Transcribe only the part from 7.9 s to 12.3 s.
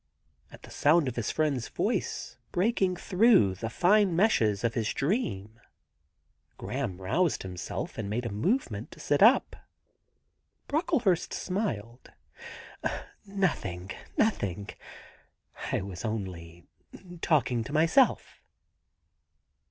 and made a move ment to sit up. Brocklehurst smiled.